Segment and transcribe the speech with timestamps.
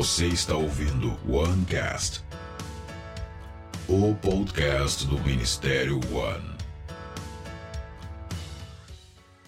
[0.00, 2.22] Você está ouvindo OneCast,
[3.86, 6.56] o podcast do Ministério One.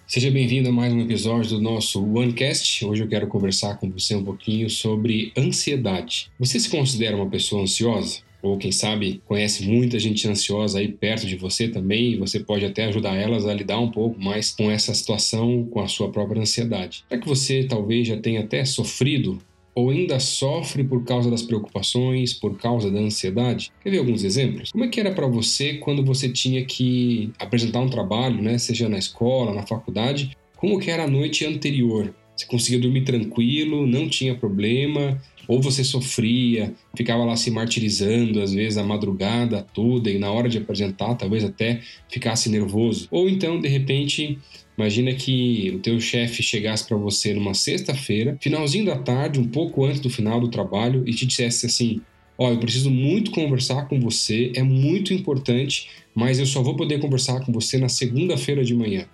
[0.06, 2.84] Seja bem-vindo a mais um episódio do nosso OneCast.
[2.84, 6.30] Hoje eu quero conversar com você um pouquinho sobre ansiedade.
[6.38, 8.18] Você se considera uma pessoa ansiosa?
[8.42, 12.66] Ou quem sabe conhece muita gente ansiosa aí perto de você também e você pode
[12.66, 16.42] até ajudar elas a lidar um pouco mais com essa situação, com a sua própria
[16.42, 17.06] ansiedade.
[17.08, 19.40] É que você talvez já tenha até sofrido
[19.74, 23.72] ou ainda sofre por causa das preocupações, por causa da ansiedade?
[23.82, 24.70] Quer ver alguns exemplos?
[24.70, 28.88] Como é que era para você quando você tinha que apresentar um trabalho, né, seja
[28.88, 30.36] na escola, na faculdade?
[30.56, 32.14] Como que era a noite anterior?
[32.36, 38.52] Você conseguia dormir tranquilo, não tinha problema, ou você sofria, ficava lá se martirizando, às
[38.52, 43.08] vezes a madrugada toda e na hora de apresentar, talvez até ficasse nervoso.
[43.10, 44.38] Ou então, de repente,
[44.76, 49.84] Imagina que o teu chefe chegasse para você numa sexta-feira, finalzinho da tarde, um pouco
[49.84, 52.00] antes do final do trabalho, e te dissesse assim:
[52.38, 56.74] Ó, oh, eu preciso muito conversar com você, é muito importante, mas eu só vou
[56.74, 59.06] poder conversar com você na segunda-feira de manhã.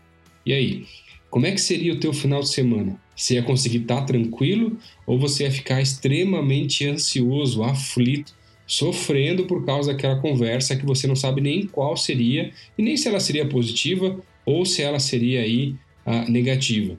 [0.46, 0.84] E aí?
[1.30, 2.98] Como é que seria o teu final de semana?
[3.14, 8.32] Você ia conseguir estar tá tranquilo ou você ia ficar extremamente ansioso, aflito,
[8.66, 13.08] sofrendo por causa daquela conversa que você não sabe nem qual seria e nem se
[13.08, 15.74] ela seria positiva ou se ela seria aí
[16.06, 16.98] a negativa.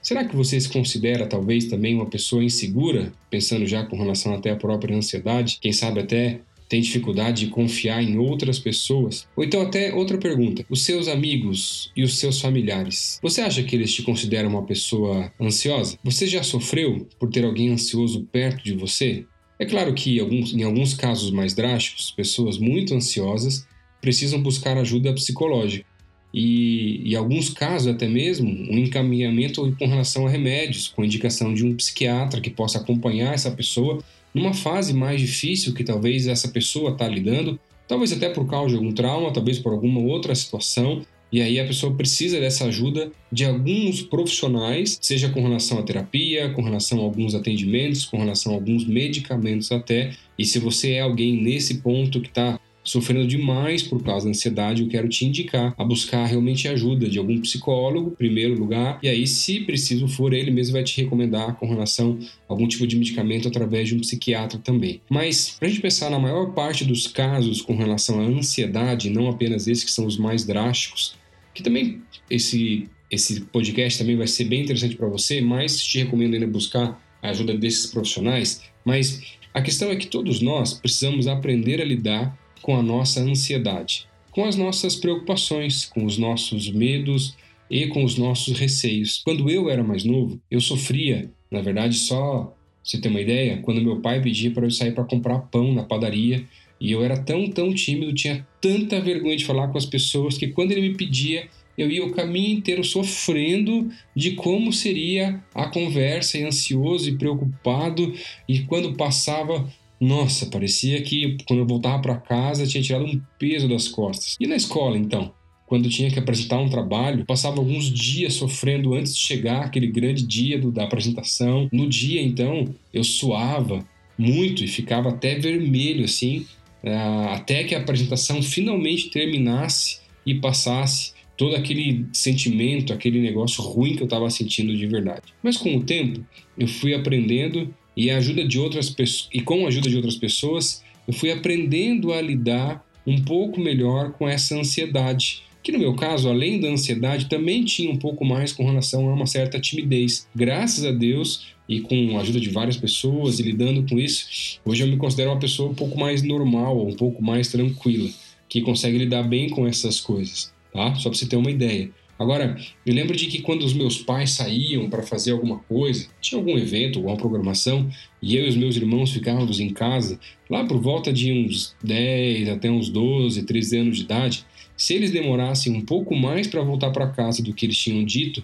[0.00, 4.50] Será que você se considera talvez também uma pessoa insegura, pensando já com relação até
[4.50, 9.26] à própria ansiedade, quem sabe até tem dificuldade de confiar em outras pessoas?
[9.36, 13.74] Ou então até outra pergunta, os seus amigos e os seus familiares, você acha que
[13.74, 15.98] eles te consideram uma pessoa ansiosa?
[16.04, 19.26] Você já sofreu por ter alguém ansioso perto de você?
[19.58, 23.66] É claro que em alguns casos mais drásticos, pessoas muito ansiosas
[24.00, 25.95] precisam buscar ajuda psicológica
[26.38, 31.64] e, em alguns casos, até mesmo, um encaminhamento com relação a remédios, com indicação de
[31.64, 36.90] um psiquiatra que possa acompanhar essa pessoa numa fase mais difícil que talvez essa pessoa
[36.90, 37.58] está lidando,
[37.88, 41.00] talvez até por causa de algum trauma, talvez por alguma outra situação,
[41.32, 46.50] e aí a pessoa precisa dessa ajuda de alguns profissionais, seja com relação à terapia,
[46.50, 50.12] com relação a alguns atendimentos, com relação a alguns medicamentos até.
[50.38, 54.82] E se você é alguém nesse ponto que está sofrendo demais por causa da ansiedade,
[54.82, 59.26] eu quero te indicar a buscar realmente ajuda de algum psicólogo, primeiro lugar, e aí,
[59.26, 63.48] se preciso for, ele mesmo vai te recomendar com relação a algum tipo de medicamento
[63.48, 65.00] através de um psiquiatra também.
[65.10, 69.28] Mas, para a gente pensar na maior parte dos casos com relação à ansiedade, não
[69.28, 71.16] apenas esses que são os mais drásticos,
[71.52, 76.34] que também esse, esse podcast também vai ser bem interessante para você, mas te recomendo
[76.34, 78.62] ainda buscar a ajuda desses profissionais.
[78.84, 79.22] Mas
[79.52, 84.44] a questão é que todos nós precisamos aprender a lidar com a nossa ansiedade, com
[84.44, 87.36] as nossas preocupações, com os nossos medos
[87.70, 89.22] e com os nossos receios.
[89.24, 93.80] Quando eu era mais novo, eu sofria, na verdade, só você ter uma ideia, quando
[93.80, 96.44] meu pai pedia para eu sair para comprar pão na padaria,
[96.80, 100.48] e eu era tão, tão tímido, tinha tanta vergonha de falar com as pessoas que
[100.48, 101.46] quando ele me pedia,
[101.78, 108.12] eu ia o caminho inteiro sofrendo de como seria a conversa, e ansioso e preocupado,
[108.48, 113.68] e quando passava, nossa, parecia que quando eu voltava para casa tinha tirado um peso
[113.68, 114.36] das costas.
[114.38, 115.32] E na escola, então?
[115.66, 120.24] Quando tinha que apresentar um trabalho, passava alguns dias sofrendo antes de chegar aquele grande
[120.24, 121.68] dia do, da apresentação.
[121.72, 123.84] No dia, então, eu suava
[124.16, 126.46] muito e ficava até vermelho, assim,
[126.84, 133.94] uh, até que a apresentação finalmente terminasse e passasse todo aquele sentimento, aquele negócio ruim
[133.94, 135.34] que eu estava sentindo de verdade.
[135.42, 136.24] Mas com o tempo,
[136.56, 138.94] eu fui aprendendo e a ajuda de outras
[139.32, 144.12] e com a ajuda de outras pessoas, eu fui aprendendo a lidar um pouco melhor
[144.12, 145.42] com essa ansiedade.
[145.62, 149.14] Que no meu caso, além da ansiedade, também tinha um pouco mais com relação a
[149.14, 150.28] uma certa timidez.
[150.34, 154.82] Graças a Deus e com a ajuda de várias pessoas e lidando com isso, hoje
[154.82, 158.08] eu me considero uma pessoa um pouco mais normal, um pouco mais tranquila,
[158.48, 160.94] que consegue lidar bem com essas coisas, tá?
[160.94, 161.90] Só para você ter uma ideia.
[162.18, 166.38] Agora, eu lembro de que quando os meus pais saíam para fazer alguma coisa, tinha
[166.38, 167.88] algum evento, alguma programação,
[168.22, 170.18] e eu e os meus irmãos ficávamos em casa,
[170.48, 174.46] lá por volta de uns 10 até uns 12, 13 anos de idade,
[174.76, 178.42] se eles demorassem um pouco mais para voltar para casa do que eles tinham dito,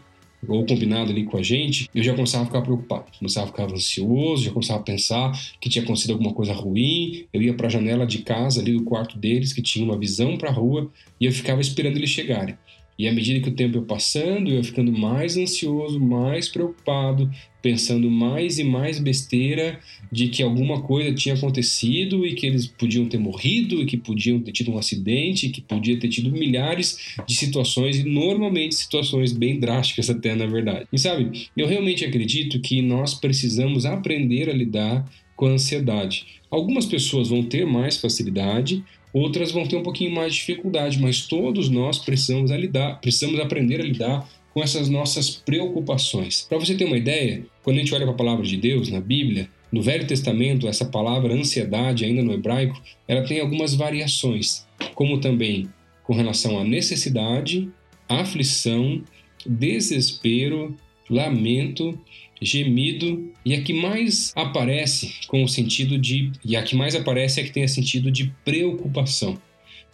[0.48, 3.72] ou combinado ali com a gente, eu já começava a ficar preocupado, começava a ficar
[3.72, 7.26] ansioso, já começava a pensar que tinha acontecido alguma coisa ruim.
[7.32, 10.36] Eu ia para a janela de casa ali do quarto deles, que tinha uma visão
[10.36, 10.90] para a rua,
[11.20, 12.56] e eu ficava esperando eles chegarem.
[13.02, 17.28] E à medida que o tempo ia passando, eu ia ficando mais ansioso, mais preocupado,
[17.60, 19.80] pensando mais e mais besteira
[20.12, 24.38] de que alguma coisa tinha acontecido e que eles podiam ter morrido e que podiam
[24.38, 29.58] ter tido um acidente, que podia ter tido milhares de situações e normalmente situações bem
[29.58, 30.86] drásticas até na verdade.
[30.92, 36.24] E sabe, eu realmente acredito que nós precisamos aprender a lidar com a ansiedade.
[36.48, 41.26] Algumas pessoas vão ter mais facilidade, outras vão ter um pouquinho mais de dificuldade, mas
[41.26, 46.46] todos nós precisamos lidar, precisamos aprender a lidar com essas nossas preocupações.
[46.48, 49.00] Para você ter uma ideia, quando a gente olha para a palavra de Deus na
[49.00, 55.18] Bíblia, no Velho Testamento, essa palavra ansiedade, ainda no hebraico, ela tem algumas variações, como
[55.20, 55.68] também
[56.04, 57.70] com relação à necessidade,
[58.08, 59.02] aflição,
[59.46, 60.76] desespero,
[61.08, 61.98] lamento,
[62.44, 67.40] gemido, e a que mais aparece com o sentido de e a que mais aparece
[67.40, 69.38] é que o sentido de preocupação.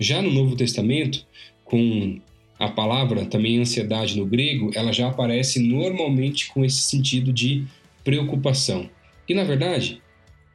[0.01, 1.27] Já no Novo Testamento,
[1.65, 2.21] com
[2.59, 7.65] a palavra também ansiedade no grego, ela já aparece normalmente com esse sentido de
[8.03, 8.89] preocupação.
[9.29, 10.01] E na verdade,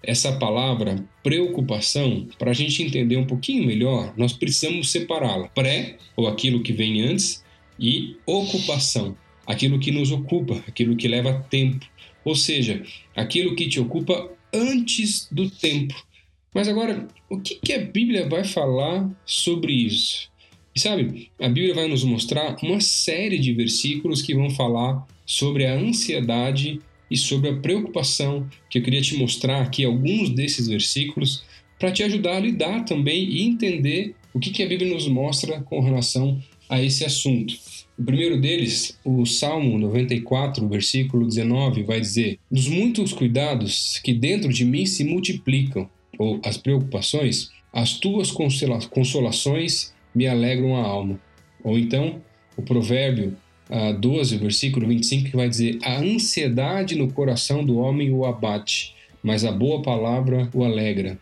[0.01, 5.47] essa palavra preocupação, para a gente entender um pouquinho melhor, nós precisamos separá-la.
[5.49, 7.43] Pré, ou aquilo que vem antes,
[7.79, 11.85] e ocupação, aquilo que nos ocupa, aquilo que leva tempo.
[12.23, 12.83] Ou seja,
[13.15, 15.95] aquilo que te ocupa antes do tempo.
[16.53, 20.31] Mas agora, o que, que a Bíblia vai falar sobre isso?
[20.75, 25.65] E sabe, a Bíblia vai nos mostrar uma série de versículos que vão falar sobre
[25.65, 26.79] a ansiedade
[27.09, 31.43] e sobre a preocupação, que eu queria te mostrar aqui alguns desses versículos
[31.77, 35.61] para te ajudar a lidar também e entender o que, que a Bíblia nos mostra
[35.61, 37.55] com relação a esse assunto.
[37.97, 44.51] O primeiro deles, o Salmo 94, versículo 19, vai dizer: Dos muitos cuidados que dentro
[44.51, 45.87] de mim se multiplicam,
[46.17, 51.19] ou as preocupações, as tuas consolações me alegram a alma.
[51.63, 52.21] Ou então,
[52.57, 53.37] o provérbio
[53.69, 58.95] uh, 12, versículo 25, que vai dizer: A ansiedade no coração do homem o abate,
[59.21, 61.19] mas a boa palavra o alegra.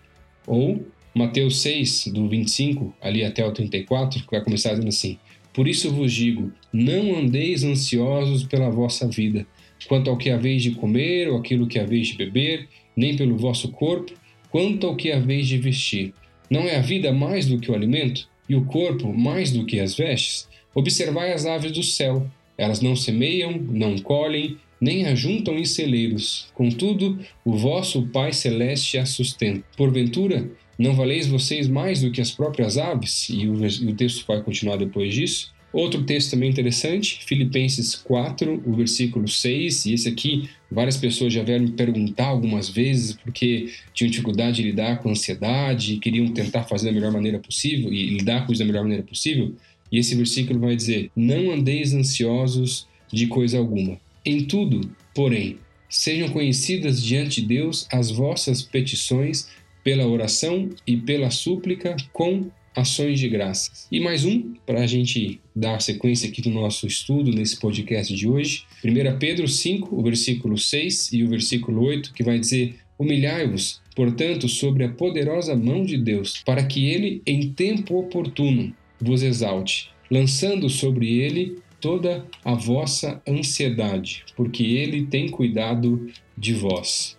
[0.47, 5.18] Ou Mateus 6, do 25 ali até o 34, que vai começar dizendo assim:
[5.53, 9.45] Por isso vos digo, não andeis ansiosos pela vossa vida,
[9.88, 13.69] quanto ao que haveis de comer ou aquilo que haveis de beber, nem pelo vosso
[13.71, 14.13] corpo,
[14.50, 16.13] quanto ao que haveis de vestir.
[16.50, 18.29] Não é a vida mais do que o alimento?
[18.51, 20.45] e o corpo mais do que as vestes?
[20.75, 22.29] Observai as aves do céu.
[22.57, 26.50] Elas não semeiam, não colhem, nem ajuntam em celeiros.
[26.53, 29.63] Contudo, o vosso Pai Celeste as sustenta.
[29.77, 33.29] Porventura, não valeis vocês mais do que as próprias aves?
[33.29, 35.53] E o, texto vai continuar depois disso.
[35.73, 41.41] Outro texto também interessante, Filipenses 4, o versículo 6, e esse aqui várias pessoas já
[41.44, 46.88] vieram me perguntar algumas vezes porque tinham dificuldade de lidar com ansiedade, queriam tentar fazer
[46.88, 49.53] da melhor maneira possível e lidar com isso da melhor maneira possível.
[49.89, 54.00] E esse versículo vai dizer: Não andeis ansiosos de coisa alguma.
[54.25, 55.57] Em tudo, porém,
[55.89, 59.47] sejam conhecidas diante de Deus as vossas petições
[59.83, 63.88] pela oração e pela súplica com ações de graças.
[63.91, 68.27] E mais um, para a gente dar sequência aqui do nosso estudo nesse podcast de
[68.27, 68.63] hoje.
[68.83, 74.47] 1 Pedro 5, o versículo 6 e o versículo 8, que vai dizer: Humilhai-vos, portanto,
[74.47, 80.69] sobre a poderosa mão de Deus, para que ele, em tempo oportuno, vos exalte, lançando
[80.69, 87.18] sobre ele toda a vossa ansiedade, porque ele tem cuidado de vós.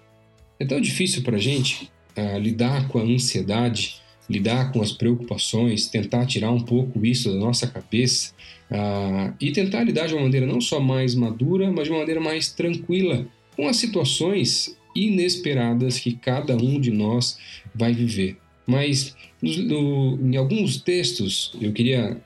[0.59, 4.02] É tão difícil para a gente uh, lidar com a ansiedade
[4.33, 8.33] lidar com as preocupações, tentar tirar um pouco isso da nossa cabeça
[8.71, 12.21] uh, e tentar lidar de uma maneira não só mais madura, mas de uma maneira
[12.21, 17.39] mais tranquila com as situações inesperadas que cada um de nós
[17.75, 18.39] vai viver.
[18.67, 22.21] Mas no, em alguns textos, eu queria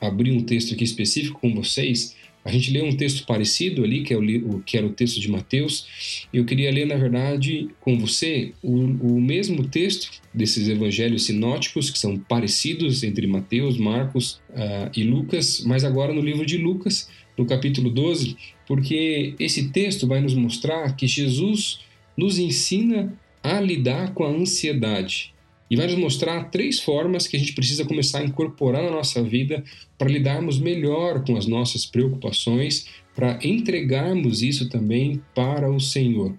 [0.00, 4.14] abrir um texto aqui específico com vocês a gente lê um texto parecido ali, que,
[4.14, 6.26] é o, que era o texto de Mateus.
[6.32, 11.98] Eu queria ler, na verdade, com você o, o mesmo texto desses evangelhos sinóticos, que
[11.98, 17.44] são parecidos entre Mateus, Marcos uh, e Lucas, mas agora no livro de Lucas, no
[17.44, 21.80] capítulo 12, porque esse texto vai nos mostrar que Jesus
[22.16, 25.34] nos ensina a lidar com a ansiedade
[25.70, 29.22] e vai nos mostrar três formas que a gente precisa começar a incorporar na nossa
[29.22, 29.62] vida
[29.96, 36.34] para lidarmos melhor com as nossas preocupações, para entregarmos isso também para o Senhor.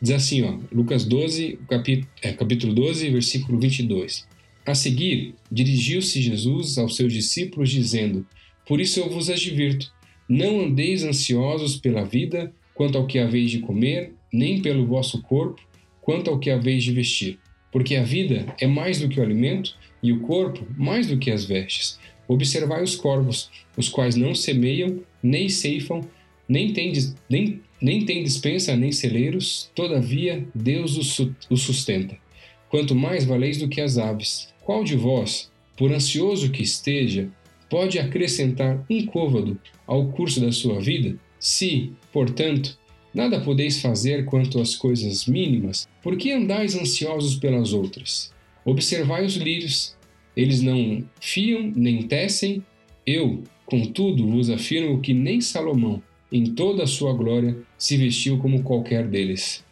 [0.00, 4.24] Diz assim, ó, Lucas 12, capítulo, é, capítulo 12, versículo 22.
[4.64, 8.26] A seguir, dirigiu-se Jesus aos seus discípulos, dizendo:
[8.66, 9.92] Por isso eu vos advirto,
[10.28, 15.60] não andeis ansiosos pela vida, quanto ao que haveis de comer, nem pelo vosso corpo,
[16.02, 17.38] quanto ao que haveis de vestir
[17.70, 21.30] porque a vida é mais do que o alimento e o corpo mais do que
[21.30, 21.98] as vestes.
[22.28, 26.00] Observai os corvos, os quais não semeiam, nem ceifam,
[26.48, 26.92] nem têm,
[27.28, 30.96] nem, nem têm dispensa, nem celeiros, todavia Deus
[31.50, 32.16] os sustenta.
[32.68, 34.52] Quanto mais valeis do que as aves.
[34.64, 37.28] Qual de vós, por ansioso que esteja,
[37.70, 41.16] pode acrescentar um côvado ao curso da sua vida?
[41.38, 42.78] Se, portanto,
[43.16, 48.30] nada podeis fazer quanto às coisas mínimas, por que andais ansiosos pelas outras?
[48.62, 49.96] Observai os lírios,
[50.36, 52.62] eles não fiam nem tecem.
[53.06, 58.62] Eu, contudo, vos afirmo que nem Salomão, em toda a sua glória, se vestiu como
[58.62, 59.64] qualquer deles.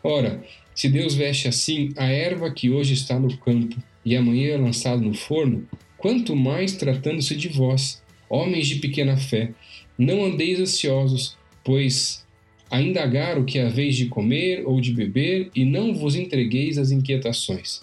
[0.00, 4.56] Ora, se Deus veste assim a erva que hoje está no campo e amanhã é
[4.56, 5.66] lançada no forno,
[5.98, 9.52] quanto mais tratando-se de vós, homens de pequena fé,
[9.98, 12.24] não andeis ansiosos, pois
[12.70, 16.90] a indagar o que haveis de comer ou de beber, e não vos entregueis às
[16.90, 17.82] inquietações.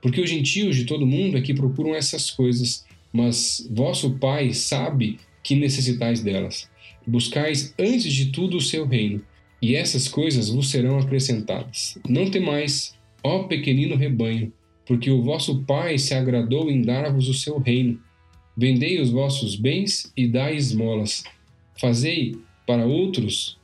[0.00, 5.18] Porque os gentios de todo mundo é que procuram essas coisas, mas vosso Pai sabe
[5.42, 6.70] que necessitais delas.
[7.06, 9.22] Buscais antes de tudo o seu reino,
[9.60, 11.98] e essas coisas vos serão acrescentadas.
[12.08, 14.52] Não temais, ó pequenino rebanho,
[14.86, 18.00] porque o vosso Pai se agradou em dar-vos o seu reino.
[18.56, 21.22] Vendei os vossos bens e dai esmolas.
[21.78, 23.59] Fazei para outros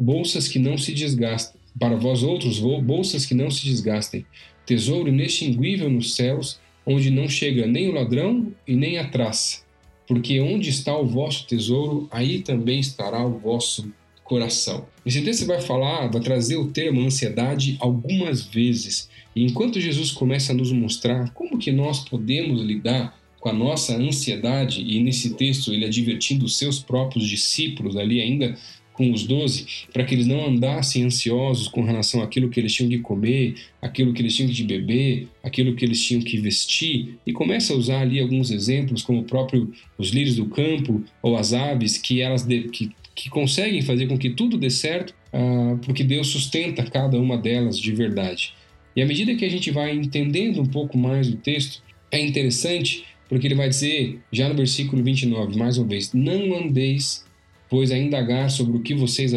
[0.00, 4.24] bolsas que não se desgastem, para vós outros bolsas que não se desgastem,
[4.64, 9.62] tesouro inextinguível nos céus, onde não chega nem o ladrão e nem a traça.
[10.08, 13.92] Porque onde está o vosso tesouro, aí também estará o vosso
[14.24, 14.86] coração.
[15.04, 19.08] Esse texto vai falar, vai trazer o termo ansiedade algumas vezes.
[19.36, 23.96] E enquanto Jesus começa a nos mostrar como que nós podemos lidar com a nossa
[23.96, 28.56] ansiedade, e nesse texto ele advertindo os seus próprios discípulos ali ainda
[28.92, 32.90] com os doze, para que eles não andassem ansiosos com relação àquilo que eles tinham
[32.90, 37.32] que comer, aquilo que eles tinham que beber, aquilo que eles tinham que vestir, e
[37.32, 41.52] começa a usar ali alguns exemplos, como o próprio os lírios do campo ou as
[41.52, 46.04] aves, que elas de, que, que conseguem fazer com que tudo dê certo, ah, porque
[46.04, 48.52] Deus sustenta cada uma delas de verdade.
[48.94, 53.04] E à medida que a gente vai entendendo um pouco mais o texto, é interessante
[53.30, 57.24] porque ele vai dizer, já no versículo 29, mais uma vez: Não andeis
[57.70, 59.32] pois a indagar sobre o que vocês,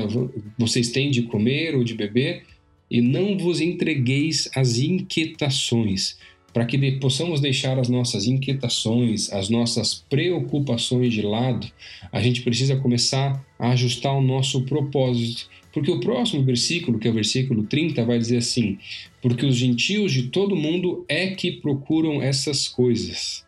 [0.57, 2.43] vocês têm de comer ou de beber,
[2.89, 6.17] e não vos entregueis às inquietações,
[6.51, 11.67] para que possamos deixar as nossas inquietações, as nossas preocupações de lado,
[12.11, 15.47] a gente precisa começar a ajustar o nosso propósito.
[15.71, 18.77] Porque o próximo versículo, que é o versículo 30, vai dizer assim:
[19.19, 23.43] Porque os gentios de todo mundo é que procuram essas coisas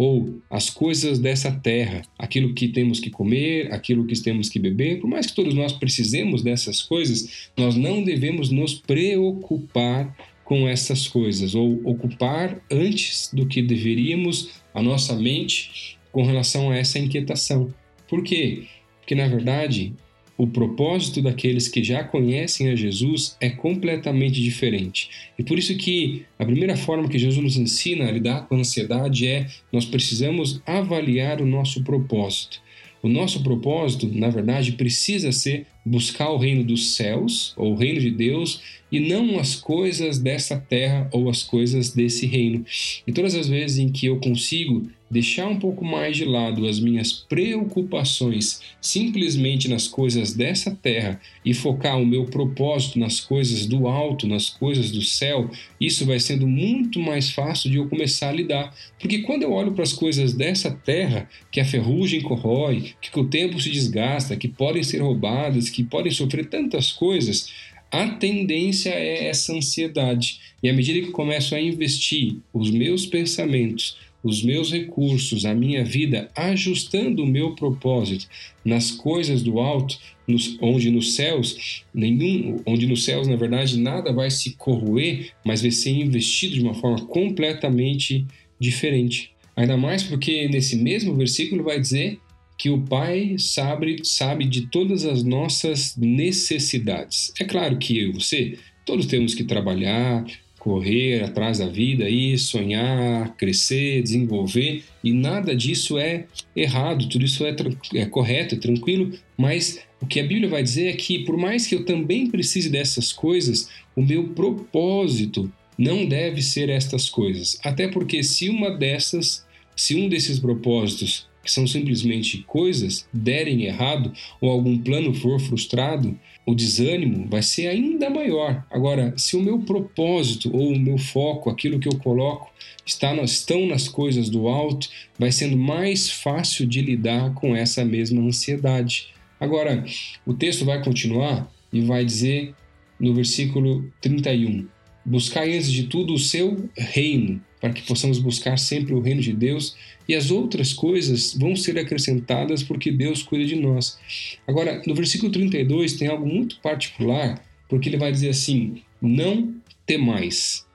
[0.00, 4.98] ou as coisas dessa terra, aquilo que temos que comer, aquilo que temos que beber,
[4.98, 11.06] por mais que todos nós precisemos dessas coisas, nós não devemos nos preocupar com essas
[11.06, 17.68] coisas ou ocupar antes do que deveríamos a nossa mente com relação a essa inquietação.
[18.08, 18.68] Por quê?
[19.00, 19.92] Porque na verdade
[20.40, 25.10] o propósito daqueles que já conhecem a Jesus é completamente diferente.
[25.38, 28.58] E por isso que a primeira forma que Jesus nos ensina a lidar com a
[28.58, 32.58] ansiedade é nós precisamos avaliar o nosso propósito.
[33.02, 38.00] O nosso propósito, na verdade, precisa ser buscar o reino dos céus, ou o reino
[38.00, 42.64] de Deus, e não as coisas dessa terra ou as coisas desse reino.
[43.06, 46.78] E todas as vezes em que eu consigo deixar um pouco mais de lado as
[46.78, 53.88] minhas preocupações simplesmente nas coisas dessa terra e focar o meu propósito nas coisas do
[53.88, 55.50] alto, nas coisas do céu,
[55.80, 58.74] isso vai sendo muito mais fácil de eu começar a lidar.
[58.98, 63.24] Porque quando eu olho para as coisas dessa terra, que a ferrugem corrói, que o
[63.24, 67.50] tempo se desgasta, que podem ser roubadas, que podem sofrer tantas coisas,
[67.90, 70.38] a tendência é essa ansiedade.
[70.62, 75.54] E à medida que eu começo a investir os meus pensamentos, os meus recursos, a
[75.54, 78.26] minha vida, ajustando o meu propósito
[78.64, 84.12] nas coisas do alto, nos, onde nos céus, nenhum, onde nos céus, na verdade, nada
[84.12, 88.26] vai se corroer, mas vai ser investido de uma forma completamente
[88.58, 89.32] diferente.
[89.56, 92.18] Ainda mais porque nesse mesmo versículo vai dizer
[92.56, 97.32] que o Pai sabe, sabe de todas as nossas necessidades.
[97.40, 100.24] É claro que eu e você, todos temos que trabalhar,
[100.60, 107.46] correr atrás da vida e sonhar, crescer, desenvolver, e nada disso é errado, tudo isso
[107.46, 107.56] é,
[107.94, 111.66] é correto, é tranquilo, mas o que a Bíblia vai dizer é que, por mais
[111.66, 117.58] que eu também precise dessas coisas, o meu propósito não deve ser estas coisas.
[117.64, 124.12] Até porque, se uma dessas, se um desses propósitos que são simplesmente coisas, derem errado
[124.42, 126.18] ou algum plano for frustrado,
[126.50, 128.64] o desânimo vai ser ainda maior.
[128.70, 132.50] Agora, se o meu propósito ou o meu foco, aquilo que eu coloco,
[132.84, 134.88] está, estão nas coisas do alto,
[135.18, 139.08] vai sendo mais fácil de lidar com essa mesma ansiedade.
[139.38, 139.84] Agora,
[140.26, 142.54] o texto vai continuar e vai dizer
[142.98, 144.66] no versículo 31:
[145.04, 149.32] Buscai antes de tudo o seu reino, para que possamos buscar sempre o reino de
[149.32, 149.76] Deus
[150.08, 153.98] e as outras coisas vão ser acrescentadas porque Deus cuida de nós.
[154.46, 159.54] Agora, no versículo 32 tem algo muito particular, porque ele vai dizer assim: Não
[159.86, 160.66] temais.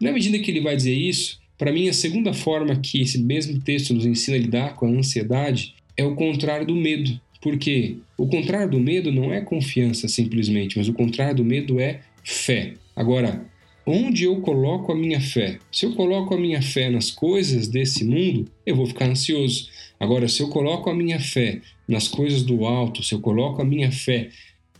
[0.00, 3.60] Na medida que ele vai dizer isso, para mim a segunda forma que esse mesmo
[3.60, 7.20] texto nos ensina a lidar com a ansiedade é o contrário do medo.
[7.40, 12.00] Porque o contrário do medo não é confiança simplesmente, mas o contrário do medo é
[12.22, 12.74] fé.
[12.94, 13.46] Agora,
[13.90, 15.58] onde eu coloco a minha fé?
[15.70, 19.68] Se eu coloco a minha fé nas coisas desse mundo, eu vou ficar ansioso.
[19.98, 23.64] Agora, se eu coloco a minha fé nas coisas do alto, se eu coloco a
[23.64, 24.30] minha fé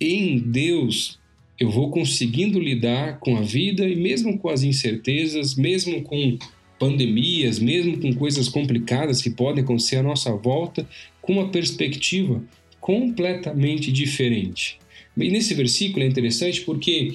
[0.00, 1.18] em Deus,
[1.58, 6.38] eu vou conseguindo lidar com a vida e mesmo com as incertezas, mesmo com
[6.78, 10.88] pandemias, mesmo com coisas complicadas que podem acontecer à nossa volta,
[11.20, 12.42] com uma perspectiva
[12.80, 14.79] completamente diferente.
[15.16, 17.12] E nesse versículo é interessante porque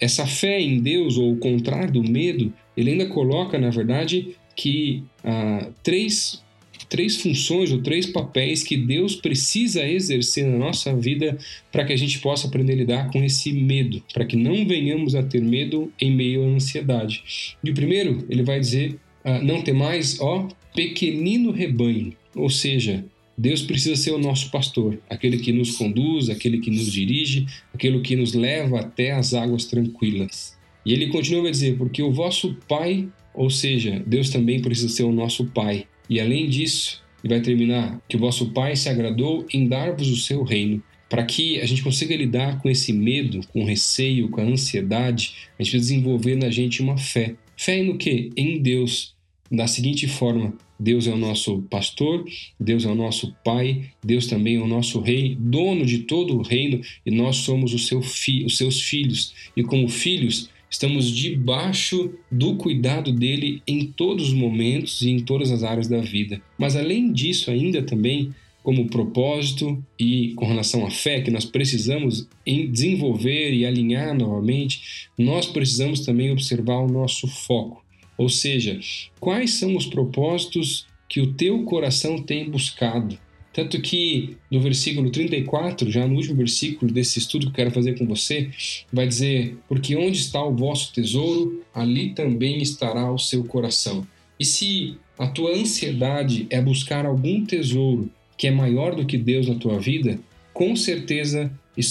[0.00, 5.02] essa fé em Deus, ou o contrário do medo, ele ainda coloca, na verdade, que
[5.24, 6.42] ah, três,
[6.88, 11.38] três funções ou três papéis que Deus precisa exercer na nossa vida
[11.72, 15.14] para que a gente possa aprender a lidar com esse medo, para que não venhamos
[15.14, 17.22] a ter medo em meio à ansiedade.
[17.64, 22.12] E o primeiro, ele vai dizer ah, não ter mais, ó, pequenino rebanho.
[22.34, 23.04] Ou seja,
[23.38, 28.00] Deus precisa ser o nosso pastor, aquele que nos conduz, aquele que nos dirige, aquele
[28.00, 30.58] que nos leva até as águas tranquilas.
[30.84, 35.04] E ele continua a dizer: porque o vosso Pai, ou seja, Deus também precisa ser
[35.04, 35.86] o nosso Pai.
[36.10, 40.16] E além disso, ele vai terminar: que o vosso Pai se agradou em dar-vos o
[40.16, 40.82] seu reino.
[41.08, 45.34] Para que a gente consiga lidar com esse medo, com o receio, com a ansiedade,
[45.58, 47.34] a gente precisa desenvolver na gente uma fé.
[47.56, 48.30] Fé no que?
[48.36, 49.16] Em Deus
[49.50, 52.24] da seguinte forma: Deus é o nosso pastor,
[52.58, 56.42] Deus é o nosso pai, Deus também é o nosso rei, dono de todo o
[56.42, 59.34] reino, e nós somos seu fi, os seus filhos.
[59.56, 65.50] E como filhos, estamos debaixo do cuidado dele em todos os momentos e em todas
[65.50, 66.40] as áreas da vida.
[66.56, 72.28] Mas além disso, ainda também como propósito e com relação à fé que nós precisamos
[72.44, 77.82] desenvolver e alinhar novamente, nós precisamos também observar o nosso foco.
[78.18, 78.78] Ou seja,
[79.20, 83.16] quais são os propósitos que o teu coração tem buscado?
[83.52, 87.96] Tanto que no versículo 34, já no último versículo desse estudo que eu quero fazer
[87.96, 88.50] com você,
[88.92, 94.06] vai dizer: Porque onde está o vosso tesouro, ali também estará o seu coração.
[94.38, 99.48] E se a tua ansiedade é buscar algum tesouro que é maior do que Deus
[99.48, 100.20] na tua vida,
[100.52, 101.50] com certeza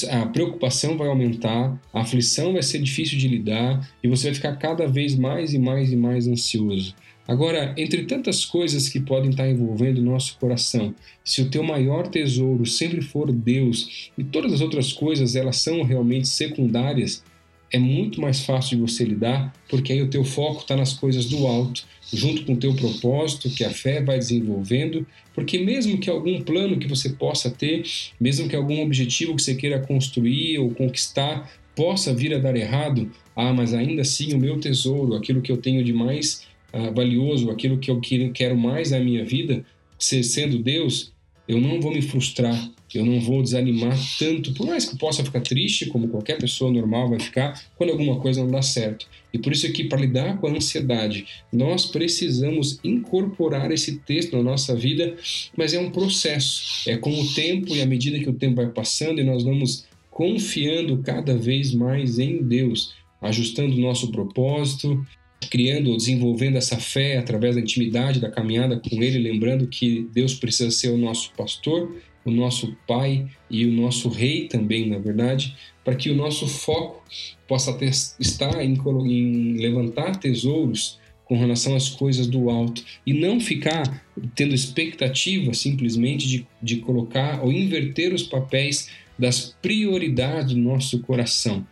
[0.10, 4.56] a preocupação vai aumentar, a aflição vai ser difícil de lidar e você vai ficar
[4.58, 6.94] cada vez mais e mais e mais ansioso.
[7.28, 10.96] Agora, entre tantas coisas que podem estar envolvendo o nosso coração,
[11.26, 15.84] se o teu maior tesouro sempre for Deus e todas as outras coisas elas são
[15.84, 17.24] realmente secundárias,
[17.72, 21.26] é muito mais fácil de você lidar, porque aí o teu foco está nas coisas
[21.26, 26.10] do alto, junto com o teu propósito, que a fé vai desenvolvendo, porque mesmo que
[26.10, 27.84] algum plano que você possa ter,
[28.20, 33.12] mesmo que algum objetivo que você queira construir ou conquistar possa vir a dar errado,
[33.36, 37.52] ah, mas ainda assim o meu tesouro, aquilo que eu tenho de mais ah, valioso,
[37.52, 38.02] aquilo que eu
[38.34, 39.64] quero mais na minha vida,
[40.00, 41.12] sendo Deus,
[41.48, 45.24] eu não vou me frustrar, eu não vou desanimar tanto, por mais que eu possa
[45.24, 49.08] ficar triste, como qualquer pessoa normal vai ficar, quando alguma coisa não dá certo.
[49.34, 54.44] E por isso que para lidar com a ansiedade, nós precisamos incorporar esse texto na
[54.44, 55.16] nossa vida,
[55.56, 56.90] mas é um processo.
[56.90, 59.86] É com o tempo e à medida que o tempo vai passando e nós vamos
[60.10, 65.06] confiando cada vez mais em Deus, ajustando o nosso propósito,
[65.52, 70.34] criando ou desenvolvendo essa fé através da intimidade, da caminhada com Ele, lembrando que Deus
[70.34, 71.96] precisa ser o nosso pastor,
[72.30, 77.04] o nosso Pai e o nosso Rei também, na verdade, para que o nosso foco
[77.48, 83.40] possa ter, estar em, em levantar tesouros com relação às coisas do alto e não
[83.40, 91.00] ficar tendo expectativa simplesmente de, de colocar ou inverter os papéis das prioridades do nosso
[91.00, 91.66] coração.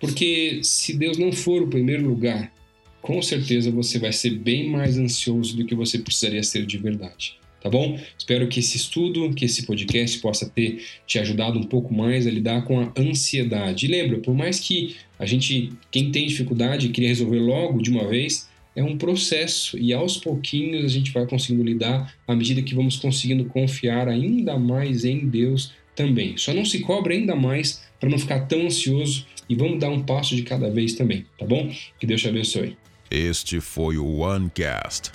[0.00, 2.52] Porque se Deus não for o primeiro lugar,
[3.00, 7.38] com certeza você vai ser bem mais ansioso do que você precisaria ser de verdade.
[7.66, 7.98] Tá bom?
[8.16, 12.30] Espero que esse estudo, que esse podcast possa ter te ajudado um pouco mais a
[12.30, 13.86] lidar com a ansiedade.
[13.86, 18.06] E lembra, por mais que a gente, quem tem dificuldade, queria resolver logo de uma
[18.06, 22.72] vez, é um processo e aos pouquinhos a gente vai conseguindo lidar à medida que
[22.72, 26.36] vamos conseguindo confiar ainda mais em Deus também.
[26.36, 30.04] Só não se cobre ainda mais para não ficar tão ansioso e vamos dar um
[30.04, 31.68] passo de cada vez também, tá bom?
[31.98, 32.76] Que Deus te abençoe.
[33.10, 35.10] Este foi o OneCast,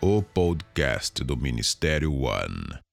[0.00, 2.85] o podcast do Ministério One.